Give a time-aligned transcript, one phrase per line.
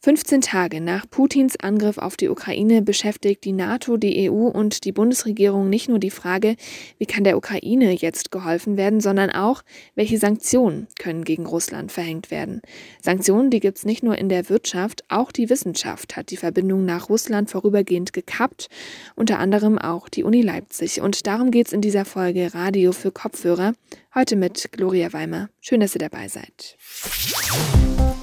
[0.00, 4.92] 15 Tage nach Putins Angriff auf die Ukraine beschäftigt die NATO, die EU und die
[4.92, 6.56] Bundesregierung nicht nur die Frage,
[6.98, 9.62] wie kann der Ukraine jetzt geholfen werden, sondern auch,
[9.94, 12.62] welche Sanktionen können gegen Russland verhängt werden.
[13.00, 16.84] Sanktionen, die gibt es nicht nur in der Wirtschaft, auch die Wissenschaft hat die Verbindung
[16.84, 18.68] nach Russland vorübergehend gekappt,
[19.14, 21.00] unter anderem auch die Uni Leipzig.
[21.00, 23.74] Und darum geht es in dieser Folge Radio für Kopfhörer,
[24.14, 25.48] heute mit Gloria Weimer.
[25.60, 26.76] Schön, dass ihr dabei seid.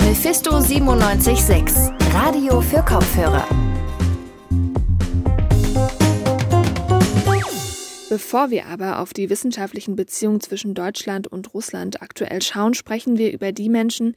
[0.10, 3.48] Mephisto 976, Radio für Kopfhörer.
[8.10, 13.32] Bevor wir aber auf die wissenschaftlichen Beziehungen zwischen Deutschland und Russland aktuell schauen, sprechen wir
[13.32, 14.16] über die Menschen,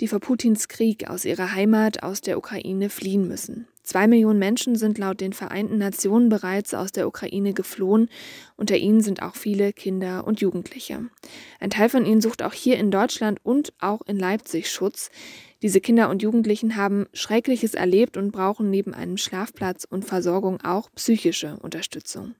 [0.00, 3.68] die vor Putins Krieg aus ihrer Heimat, aus der Ukraine fliehen müssen.
[3.84, 8.08] Zwei Millionen Menschen sind laut den Vereinten Nationen bereits aus der Ukraine geflohen.
[8.56, 11.10] Unter ihnen sind auch viele Kinder und Jugendliche.
[11.60, 15.10] Ein Teil von ihnen sucht auch hier in Deutschland und auch in Leipzig Schutz.
[15.60, 20.90] Diese Kinder und Jugendlichen haben Schreckliches erlebt und brauchen neben einem Schlafplatz und Versorgung auch
[20.94, 22.34] psychische Unterstützung.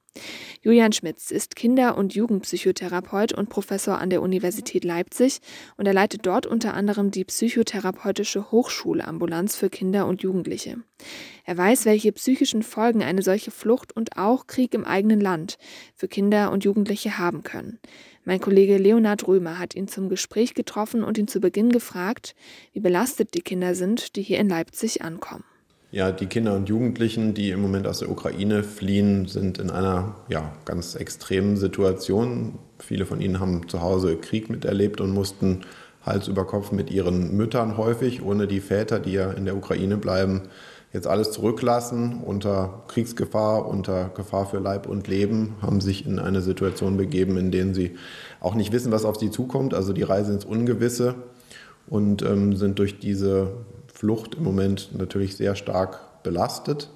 [0.62, 5.40] Julian Schmitz ist Kinder- und Jugendpsychotherapeut und Professor an der Universität Leipzig
[5.76, 10.78] und er leitet dort unter anderem die psychotherapeutische Hochschulambulanz für Kinder und Jugendliche.
[11.44, 15.58] Er weiß, welche psychischen Folgen eine solche Flucht und auch Krieg im eigenen Land
[15.94, 17.78] für Kinder und Jugendliche haben können.
[18.24, 22.34] Mein Kollege Leonhard Römer hat ihn zum Gespräch getroffen und ihn zu Beginn gefragt,
[22.72, 25.44] wie belastet die Kinder sind, die hier in Leipzig ankommen.
[25.94, 30.16] Ja, die Kinder und Jugendlichen, die im Moment aus der Ukraine fliehen, sind in einer
[30.28, 32.58] ja, ganz extremen Situation.
[32.80, 35.60] Viele von ihnen haben zu Hause Krieg miterlebt und mussten
[36.04, 39.96] Hals über Kopf mit ihren Müttern häufig, ohne die Väter, die ja in der Ukraine
[39.96, 40.42] bleiben,
[40.92, 46.40] jetzt alles zurücklassen unter Kriegsgefahr, unter Gefahr für Leib und Leben, haben sich in eine
[46.40, 47.94] Situation begeben, in der sie
[48.40, 51.14] auch nicht wissen, was auf sie zukommt, also die Reise ins Ungewisse
[51.86, 53.52] und ähm, sind durch diese
[54.04, 56.90] Flucht im Moment natürlich sehr stark belastet.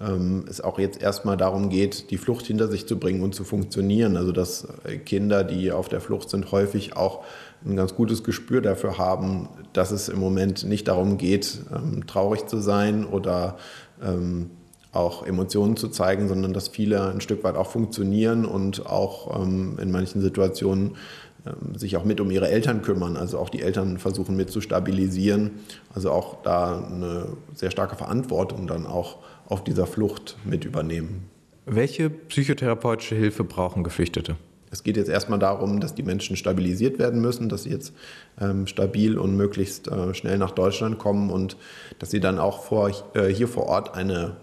[0.00, 3.44] Ähm, es auch jetzt erstmal darum geht, die Flucht hinter sich zu bringen und zu
[3.44, 4.16] funktionieren.
[4.16, 4.66] Also dass
[5.04, 7.22] Kinder, die auf der Flucht sind, häufig auch
[7.66, 12.46] ein ganz gutes Gespür dafür haben, dass es im Moment nicht darum geht, ähm, traurig
[12.46, 13.58] zu sein oder
[14.02, 14.48] ähm,
[14.90, 19.90] auch Emotionen zu zeigen, sondern dass viele ein Stück weit auch funktionieren und auch in
[19.90, 20.96] manchen Situationen
[21.76, 25.52] sich auch mit um ihre Eltern kümmern, also auch die Eltern versuchen mit zu stabilisieren,
[25.94, 31.24] also auch da eine sehr starke Verantwortung dann auch auf dieser Flucht mit übernehmen.
[31.66, 34.36] Welche psychotherapeutische Hilfe brauchen Geflüchtete?
[34.70, 37.92] Es geht jetzt erstmal darum, dass die Menschen stabilisiert werden müssen, dass sie jetzt
[38.40, 41.56] ähm, stabil und möglichst äh, schnell nach Deutschland kommen und
[41.98, 44.36] dass sie dann auch vor, äh, hier vor Ort eine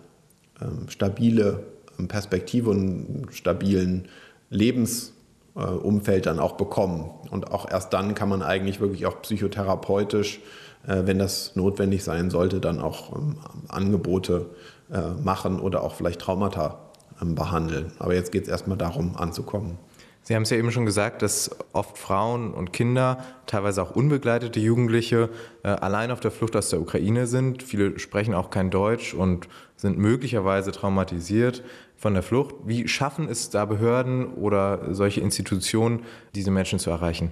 [0.62, 1.64] ähm, stabile
[2.00, 4.08] ähm, Perspektive und einen stabilen
[4.50, 5.15] Lebensumfeld
[5.56, 7.10] äh, dann auch bekommen.
[7.32, 10.40] Und auch erst dann kann man eigentlich wirklich auch psychotherapeutisch,
[10.88, 14.48] äh, wenn das notwendig sein sollte, dann auch ähm, Angebote
[14.92, 16.80] äh, machen oder auch vielleicht Traumata
[17.22, 17.92] ähm, behandeln.
[18.00, 19.78] Aber jetzt geht es erstmal darum, anzukommen.
[20.24, 24.60] Sie haben es ja eben schon gesagt, dass oft Frauen und Kinder, teilweise auch unbegleitete
[24.60, 25.30] Jugendliche,
[25.62, 27.62] allein auf der Flucht aus der Ukraine sind.
[27.62, 31.62] Viele sprechen auch kein Deutsch und sind möglicherweise traumatisiert
[32.06, 32.54] von der Flucht.
[32.64, 36.04] Wie schaffen es da Behörden oder solche Institutionen,
[36.36, 37.32] diese Menschen zu erreichen?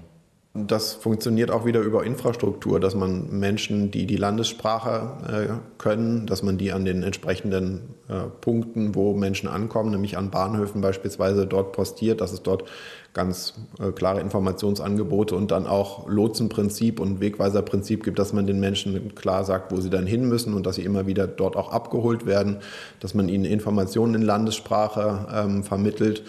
[0.55, 6.43] Das funktioniert auch wieder über Infrastruktur, dass man Menschen, die die Landessprache äh, können, dass
[6.43, 11.71] man die an den entsprechenden äh, Punkten, wo Menschen ankommen, nämlich an Bahnhöfen beispielsweise, dort
[11.71, 12.65] postiert, dass es dort
[13.15, 19.15] ganz äh, klare Informationsangebote und dann auch Lotsenprinzip und Wegweiserprinzip gibt, dass man den Menschen
[19.15, 22.27] klar sagt, wo sie dann hin müssen und dass sie immer wieder dort auch abgeholt
[22.27, 22.57] werden,
[22.99, 26.21] dass man ihnen Informationen in Landessprache ähm, vermittelt.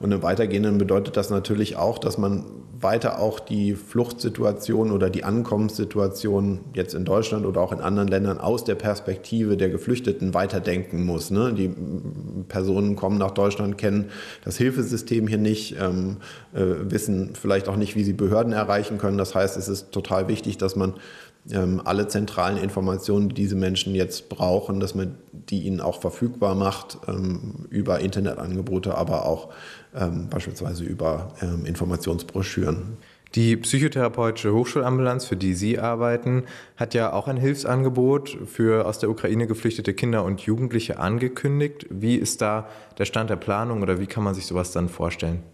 [0.00, 2.46] Und im Weitergehenden bedeutet das natürlich auch, dass man
[2.80, 8.38] weiter auch die Fluchtsituation oder die Ankommenssituation jetzt in Deutschland oder auch in anderen Ländern
[8.38, 11.30] aus der Perspektive der Geflüchteten weiterdenken muss.
[11.30, 11.52] Ne?
[11.52, 11.70] Die
[12.48, 14.06] Personen kommen nach Deutschland, kennen
[14.42, 16.16] das Hilfesystem hier nicht, ähm,
[16.54, 19.18] äh, wissen vielleicht auch nicht, wie sie Behörden erreichen können.
[19.18, 20.94] Das heißt, es ist total wichtig, dass man
[21.50, 26.54] ähm, alle zentralen Informationen, die diese Menschen jetzt brauchen, dass man die ihnen auch verfügbar
[26.54, 29.48] macht ähm, über Internetangebote, aber auch
[29.94, 32.98] ähm, beispielsweise über ähm, Informationsbroschüren.
[33.36, 36.44] Die psychotherapeutische Hochschulambulanz, für die Sie arbeiten,
[36.76, 41.86] hat ja auch ein Hilfsangebot für aus der Ukraine geflüchtete Kinder und Jugendliche angekündigt.
[41.90, 45.44] Wie ist da der Stand der Planung oder wie kann man sich sowas dann vorstellen?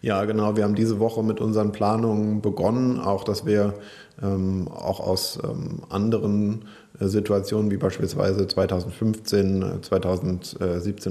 [0.00, 0.56] Ja, genau.
[0.56, 3.74] Wir haben diese Woche mit unseren Planungen begonnen, auch dass wir
[4.22, 6.66] ähm, auch aus ähm, anderen
[7.00, 10.32] äh, Situationen wie beispielsweise 2015, 2017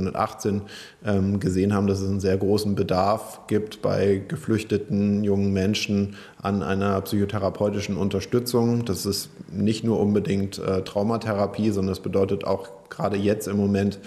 [0.03, 0.61] und 2018
[1.05, 6.63] ähm, gesehen haben, dass es einen sehr großen Bedarf gibt bei geflüchteten jungen Menschen an
[6.63, 8.85] einer psychotherapeutischen Unterstützung.
[8.85, 13.99] Das ist nicht nur unbedingt äh, Traumatherapie, sondern es bedeutet auch gerade jetzt im Moment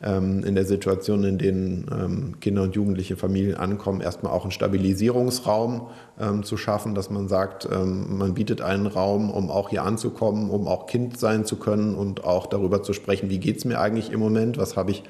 [0.00, 5.88] in der Situation, in denen ähm, Kinder und jugendliche Familien ankommen, erstmal auch einen Stabilisierungsraum
[6.20, 10.68] ähm, zu schaffen, dass man sagt, man bietet einen Raum, um auch hier anzukommen, um
[10.68, 14.12] auch Kind sein zu können und auch darüber zu sprechen, wie geht es mir eigentlich
[14.12, 15.02] im Moment, was habe ich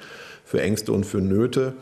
[0.48, 1.74] für Ängste und für Nöte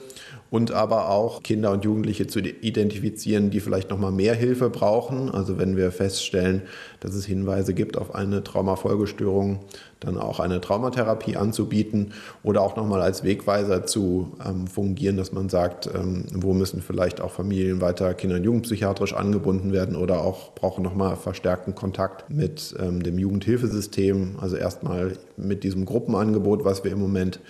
[0.51, 5.31] und aber auch Kinder und Jugendliche zu identifizieren, die vielleicht noch mal mehr Hilfe brauchen.
[5.31, 6.63] Also wenn wir feststellen,
[7.01, 9.61] dass es Hinweise gibt auf eine Traumafolgestörung,
[10.01, 12.13] dann auch eine Traumatherapie anzubieten
[12.43, 16.83] oder auch noch mal als Wegweiser zu ähm, fungieren, dass man sagt, ähm, wo müssen
[16.83, 21.75] vielleicht auch Familien weiter kinder- und jugendpsychiatrisch angebunden werden oder auch brauchen noch mal verstärkten
[21.75, 24.37] Kontakt mit ähm, dem Jugendhilfesystem.
[24.41, 27.41] Also erstmal mit diesem Gruppenangebot, was wir im Moment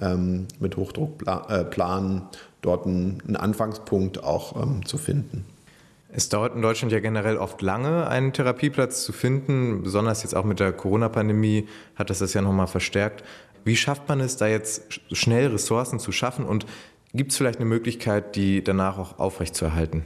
[0.00, 2.22] ähm, mit Hochdruck äh, planen,
[2.62, 5.44] dort einen, Anfangspunkt auch ähm, zu finden.
[6.10, 9.82] Es dauert in Deutschland ja generell oft lange, einen Therapieplatz zu finden.
[9.82, 13.22] Besonders jetzt auch mit der Corona-Pandemie hat das das ja nochmal verstärkt.
[13.64, 16.64] Wie schafft man es, da jetzt schnell Ressourcen zu schaffen und
[17.12, 20.04] gibt es vielleicht eine Möglichkeit, die danach auch aufrechtzuerhalten?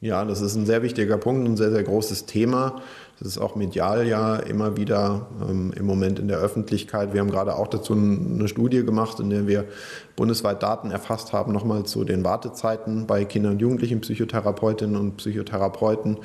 [0.00, 2.80] Ja, das ist ein sehr wichtiger Punkt, ein sehr, sehr großes Thema.
[3.20, 7.12] Das ist auch medial ja immer wieder ähm, im Moment in der Öffentlichkeit.
[7.12, 9.66] Wir haben gerade auch dazu eine Studie gemacht, in der wir
[10.16, 16.16] bundesweit Daten erfasst haben, nochmal zu den Wartezeiten bei Kindern und Jugendlichen, Psychotherapeutinnen und Psychotherapeuten.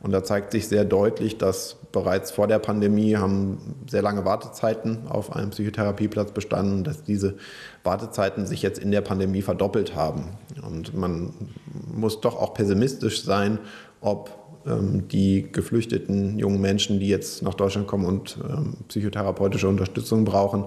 [0.00, 5.06] Und da zeigt sich sehr deutlich, dass bereits vor der Pandemie haben sehr lange Wartezeiten
[5.08, 7.34] auf einem Psychotherapieplatz bestanden, dass diese
[7.84, 10.38] Wartezeiten sich jetzt in der Pandemie verdoppelt haben.
[10.66, 11.34] Und man
[11.92, 13.58] muss doch auch pessimistisch sein,
[14.00, 14.37] ob
[15.10, 20.64] die geflüchteten jungen Menschen, die jetzt nach Deutschland kommen und ähm, psychotherapeutische Unterstützung brauchen,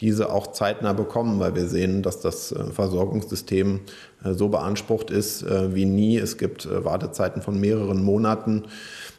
[0.00, 3.80] diese auch zeitnah bekommen, weil wir sehen, dass das äh, Versorgungssystem
[4.24, 6.16] äh, so beansprucht ist äh, wie nie.
[6.16, 8.64] Es gibt Wartezeiten von mehreren Monaten.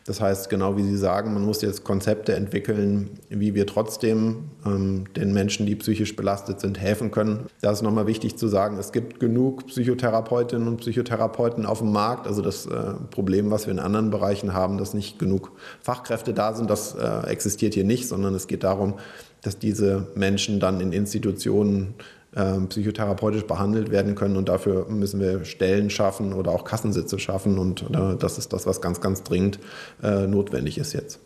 [0.08, 5.06] Das heißt, genau wie Sie sagen, man muss jetzt Konzepte entwickeln, wie wir trotzdem ähm,
[5.16, 7.48] den Menschen, die psychisch belastet sind, helfen können.
[7.62, 12.28] Da ist nochmal wichtig zu sagen, es gibt genug Psychotherapeutinnen und Psychotherapeuten auf dem Markt.
[12.28, 16.54] Also das äh, Problem, was wir in anderen Bereichen haben, dass nicht genug Fachkräfte da
[16.54, 18.94] sind, das äh, existiert hier nicht, sondern es geht darum,
[19.42, 21.96] dass diese Menschen dann in Institutionen
[22.36, 24.38] ähm, psychotherapeutisch behandelt werden können.
[24.38, 27.58] Und dafür müssen wir Stellen schaffen oder auch Kassensitze schaffen.
[27.58, 29.60] Und äh, das ist das, was ganz, ganz dringend
[30.04, 31.20] äh, notwendig ist jetzt.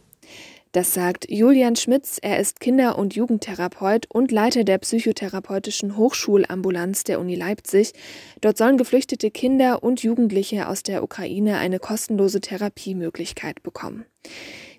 [0.72, 2.20] Das sagt Julian Schmitz.
[2.22, 7.94] Er ist Kinder- und Jugendtherapeut und Leiter der psychotherapeutischen Hochschulambulanz der Uni Leipzig.
[8.42, 14.06] Dort sollen geflüchtete Kinder und Jugendliche aus der Ukraine eine kostenlose Therapiemöglichkeit bekommen.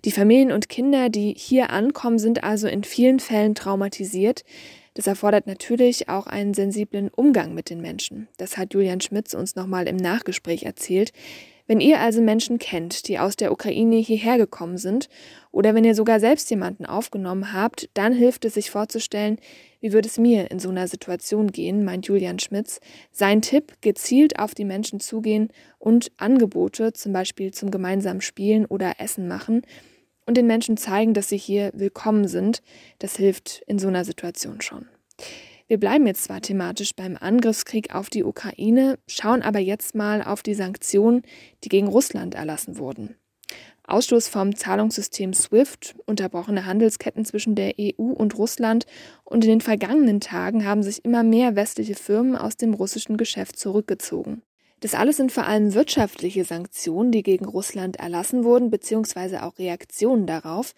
[0.04, 4.44] Die Familien und Kinder, die hier ankommen, sind also in vielen Fällen traumatisiert.
[5.00, 8.28] Das erfordert natürlich auch einen sensiblen Umgang mit den Menschen.
[8.36, 11.14] Das hat Julian Schmitz uns nochmal im Nachgespräch erzählt.
[11.66, 15.08] Wenn ihr also Menschen kennt, die aus der Ukraine hierher gekommen sind,
[15.52, 19.38] oder wenn ihr sogar selbst jemanden aufgenommen habt, dann hilft es sich vorzustellen,
[19.80, 22.78] wie würde es mir in so einer Situation gehen, meint Julian Schmitz.
[23.10, 25.48] Sein Tipp, gezielt auf die Menschen zugehen
[25.78, 29.62] und Angebote, zum Beispiel zum gemeinsamen Spielen oder Essen machen,
[30.30, 32.62] und den Menschen zeigen, dass sie hier willkommen sind.
[33.00, 34.86] Das hilft in so einer Situation schon.
[35.66, 40.44] Wir bleiben jetzt zwar thematisch beim Angriffskrieg auf die Ukraine, schauen aber jetzt mal auf
[40.44, 41.22] die Sanktionen,
[41.64, 43.16] die gegen Russland erlassen wurden.
[43.82, 48.86] Ausstoß vom Zahlungssystem SWIFT, unterbrochene Handelsketten zwischen der EU und Russland
[49.24, 53.58] und in den vergangenen Tagen haben sich immer mehr westliche Firmen aus dem russischen Geschäft
[53.58, 54.42] zurückgezogen.
[54.80, 60.26] Das alles sind vor allem wirtschaftliche Sanktionen, die gegen Russland erlassen wurden, beziehungsweise auch Reaktionen
[60.26, 60.74] darauf.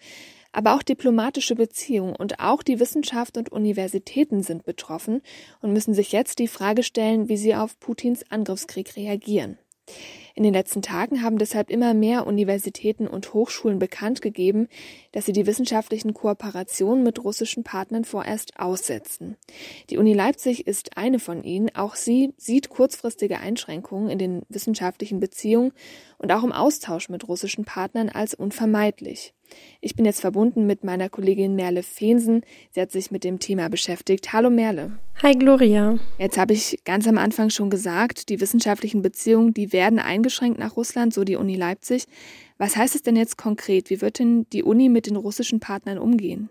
[0.51, 5.21] Aber auch diplomatische Beziehungen und auch die Wissenschaft und Universitäten sind betroffen
[5.61, 9.57] und müssen sich jetzt die Frage stellen, wie sie auf Putins Angriffskrieg reagieren.
[10.35, 14.67] In den letzten Tagen haben deshalb immer mehr Universitäten und Hochschulen bekannt gegeben,
[15.11, 19.37] dass sie die wissenschaftlichen Kooperationen mit russischen Partnern vorerst aussetzen.
[19.91, 21.69] Die Uni Leipzig ist eine von ihnen.
[21.75, 25.71] Auch sie sieht kurzfristige Einschränkungen in den wissenschaftlichen Beziehungen
[26.17, 29.35] und auch im Austausch mit russischen Partnern als unvermeidlich.
[29.81, 32.41] Ich bin jetzt verbunden mit meiner Kollegin Merle Feensen.
[32.71, 34.33] Sie hat sich mit dem Thema beschäftigt.
[34.33, 34.97] Hallo Merle.
[35.21, 35.97] Hi Gloria.
[36.17, 40.75] Jetzt habe ich ganz am Anfang schon gesagt, die wissenschaftlichen Beziehungen, die werden eingeschränkt nach
[40.75, 42.05] Russland, so die Uni Leipzig.
[42.57, 43.89] Was heißt es denn jetzt konkret?
[43.89, 46.49] Wie wird denn die Uni mit den russischen Partnern umgehen?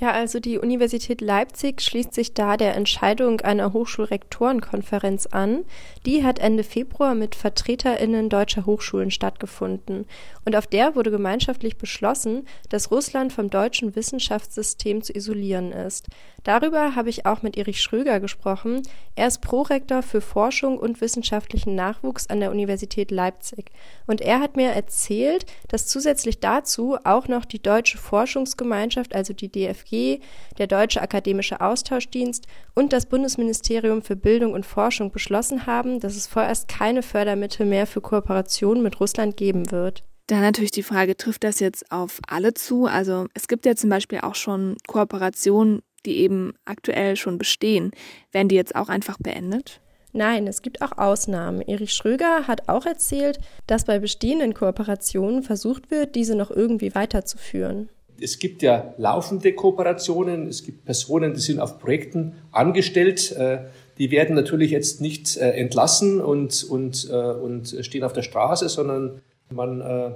[0.00, 5.64] Ja, also die Universität Leipzig schließt sich da der Entscheidung einer Hochschulrektorenkonferenz an.
[6.04, 10.06] Die hat Ende Februar mit Vertreterinnen deutscher Hochschulen stattgefunden.
[10.44, 16.08] Und auf der wurde gemeinschaftlich beschlossen, dass Russland vom deutschen Wissenschaftssystem zu isolieren ist.
[16.42, 18.82] Darüber habe ich auch mit Erich Schröger gesprochen.
[19.14, 23.70] Er ist Prorektor für Forschung und wissenschaftlichen Nachwuchs an der Universität Leipzig.
[24.06, 29.50] Und er hat mir erzählt, dass zusätzlich dazu auch noch die Deutsche Forschungsgemeinschaft, also die
[29.50, 29.83] DFG,
[30.58, 36.26] der Deutsche Akademische Austauschdienst und das Bundesministerium für Bildung und Forschung beschlossen haben, dass es
[36.26, 40.02] vorerst keine Fördermittel mehr für Kooperationen mit Russland geben wird.
[40.26, 42.86] Da natürlich die Frage, trifft das jetzt auf alle zu?
[42.86, 47.92] Also es gibt ja zum Beispiel auch schon Kooperationen die eben aktuell schon bestehen,
[48.32, 49.80] werden die jetzt auch einfach beendet?
[50.12, 51.60] Nein, es gibt auch Ausnahmen.
[51.60, 57.88] Erich Schröger hat auch erzählt, dass bei bestehenden Kooperationen versucht wird, diese noch irgendwie weiterzuführen.
[58.20, 63.58] Es gibt ja laufende Kooperationen, es gibt Personen, die sind auf Projekten angestellt, äh,
[63.98, 68.68] die werden natürlich jetzt nicht äh, entlassen und, und, äh, und stehen auf der Straße,
[68.68, 70.14] sondern man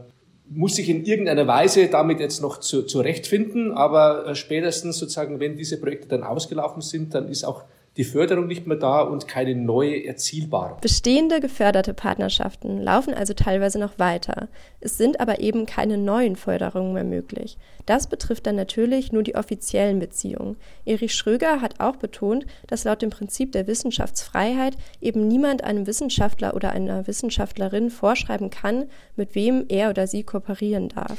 [0.50, 5.78] muss sich in irgendeiner Weise damit jetzt noch zu, zurechtfinden, aber spätestens sozusagen, wenn diese
[5.78, 7.64] Projekte dann ausgelaufen sind, dann ist auch
[7.99, 10.76] die Förderung nicht mehr da und keine neue erzielbare.
[10.81, 14.49] Bestehende geförderte Partnerschaften laufen also teilweise noch weiter.
[14.81, 17.59] Es sind aber eben keine neuen Förderungen mehr möglich.
[17.87, 20.57] Das betrifft dann natürlich nur die offiziellen Beziehungen.
[20.85, 26.55] Erich Schröger hat auch betont, dass laut dem Prinzip der Wissenschaftsfreiheit eben niemand einem Wissenschaftler
[26.55, 28.85] oder einer Wissenschaftlerin vorschreiben kann,
[29.17, 31.19] mit wem er oder sie kooperieren darf.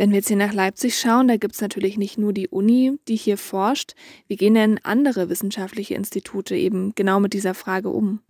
[0.00, 2.98] Wenn wir jetzt hier nach Leipzig schauen, da gibt es natürlich nicht nur die Uni,
[3.06, 3.92] die hier forscht.
[4.28, 8.20] Wie gehen denn andere wissenschaftliche Institute eben genau mit dieser Frage um?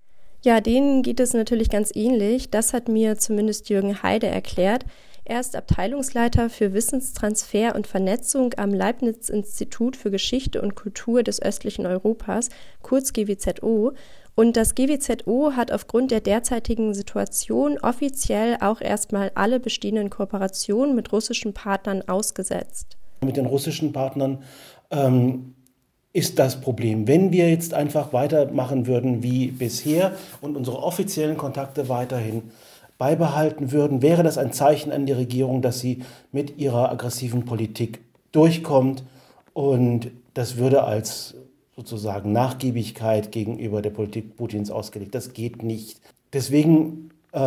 [0.42, 2.50] Ja, denen geht es natürlich ganz ähnlich.
[2.50, 4.84] Das hat mir zumindest Jürgen Heide erklärt.
[5.24, 11.86] Er ist Abteilungsleiter für Wissenstransfer und Vernetzung am Leibniz-Institut für Geschichte und Kultur des östlichen
[11.86, 12.48] Europas,
[12.82, 13.92] kurz GWZO.
[14.34, 21.12] Und das GWZO hat aufgrund der derzeitigen Situation offiziell auch erstmal alle bestehenden Kooperationen mit
[21.12, 22.96] russischen Partnern ausgesetzt.
[23.22, 24.42] Mit den russischen Partnern
[24.90, 25.54] ähm,
[26.12, 27.06] ist das Problem.
[27.06, 32.42] Wenn wir jetzt einfach weitermachen würden wie bisher und unsere offiziellen Kontakte weiterhin
[32.98, 38.00] beibehalten würden, wäre das ein Zeichen an die Regierung, dass sie mit ihrer aggressiven Politik
[38.32, 39.04] durchkommt.
[39.52, 41.34] Und das würde als
[41.80, 45.14] sozusagen Nachgiebigkeit gegenüber der Politik Putins ausgelegt.
[45.14, 46.00] Das geht nicht.
[46.32, 47.38] Deswegen äh,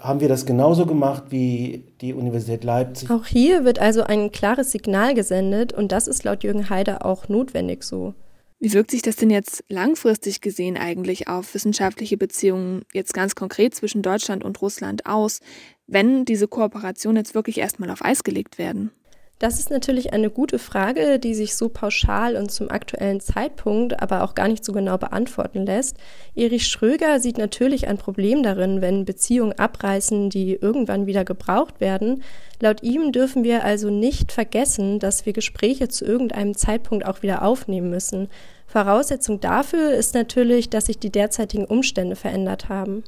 [0.00, 3.10] haben wir das genauso gemacht wie die Universität Leipzig.
[3.10, 7.28] Auch hier wird also ein klares Signal gesendet und das ist laut Jürgen Haider auch
[7.28, 8.14] notwendig so.
[8.60, 13.74] Wie wirkt sich das denn jetzt langfristig gesehen eigentlich auf wissenschaftliche Beziehungen jetzt ganz konkret
[13.74, 15.40] zwischen Deutschland und Russland aus,
[15.88, 18.92] wenn diese Kooperationen jetzt wirklich erstmal auf Eis gelegt werden?
[19.42, 24.22] Das ist natürlich eine gute Frage, die sich so pauschal und zum aktuellen Zeitpunkt aber
[24.22, 25.96] auch gar nicht so genau beantworten lässt.
[26.36, 32.22] Erich Schröger sieht natürlich ein Problem darin, wenn Beziehungen abreißen, die irgendwann wieder gebraucht werden.
[32.60, 37.42] Laut ihm dürfen wir also nicht vergessen, dass wir Gespräche zu irgendeinem Zeitpunkt auch wieder
[37.42, 38.28] aufnehmen müssen.
[38.68, 43.02] Voraussetzung dafür ist natürlich, dass sich die derzeitigen Umstände verändert haben.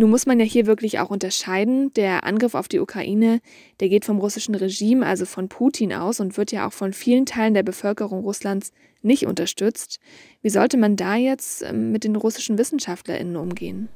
[0.00, 1.92] Nun muss man ja hier wirklich auch unterscheiden.
[1.94, 3.40] Der Angriff auf die Ukraine,
[3.80, 7.26] der geht vom russischen Regime, also von Putin aus und wird ja auch von vielen
[7.26, 8.70] Teilen der Bevölkerung Russlands
[9.02, 9.98] nicht unterstützt.
[10.40, 13.88] Wie sollte man da jetzt ähm, mit den russischen Wissenschaftlerinnen umgehen?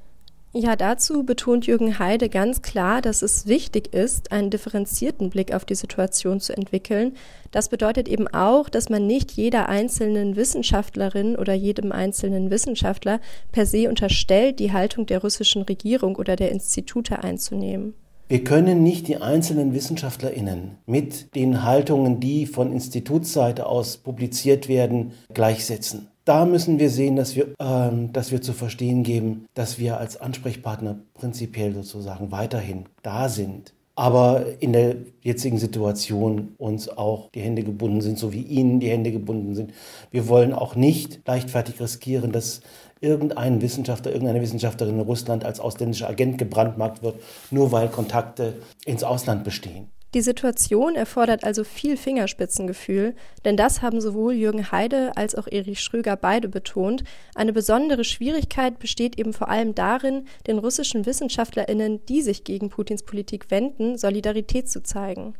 [0.55, 5.65] Ja, dazu betont Jürgen Heide ganz klar, dass es wichtig ist, einen differenzierten Blick auf
[5.65, 7.15] die Situation zu entwickeln.
[7.53, 13.65] Das bedeutet eben auch, dass man nicht jeder einzelnen Wissenschaftlerin oder jedem einzelnen Wissenschaftler per
[13.65, 17.95] se unterstellt, die Haltung der russischen Regierung oder der Institute einzunehmen.
[18.29, 25.13] Wir können nicht die einzelnen Wissenschaftlerinnen mit den Haltungen, die von Institutsseite aus publiziert werden,
[25.33, 26.12] gleichsetzen.
[26.25, 30.21] Da müssen wir sehen, dass wir, ähm, dass wir zu verstehen geben, dass wir als
[30.21, 33.75] Ansprechpartner prinzipiell sozusagen weiterhin da sind.
[33.95, 38.89] Aber in der jetzigen Situation uns auch die Hände gebunden sind, so wie Ihnen die
[38.89, 39.73] Hände gebunden sind.
[40.11, 42.61] Wir wollen auch nicht leichtfertig riskieren, dass
[43.01, 47.17] irgendein Wissenschaftler, irgendeine Wissenschaftlerin in Russland als ausländischer Agent gebrandmarkt wird,
[47.51, 48.55] nur weil Kontakte
[48.87, 49.89] ins Ausland bestehen.
[50.15, 53.15] Die Situation erfordert also viel Fingerspitzengefühl,
[53.47, 57.03] denn das haben sowohl Jürgen Heide als auch Erich Schröger beide betont.
[57.35, 63.05] Eine besondere Schwierigkeit besteht eben vor allem darin, den russischen Wissenschaftlerinnen, die sich gegen Putins
[63.05, 65.35] Politik wenden, Solidarität zu zeigen.